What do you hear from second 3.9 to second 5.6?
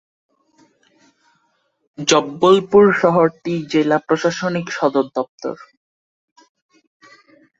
প্রশাসনিক সদরদপ্তর।